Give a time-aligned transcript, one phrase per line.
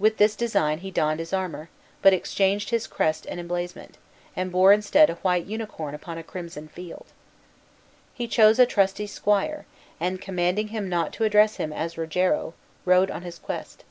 [0.00, 1.68] With this design he donned his armor,
[2.02, 3.98] but exchanged his crest and emblazonment,
[4.34, 7.06] and bore instead a white unicorn upon a crimson field.
[8.12, 9.64] He chose a trusty squire,
[10.00, 12.54] and, commanding him not to address him as Rogero,
[12.84, 13.84] rode on his quest.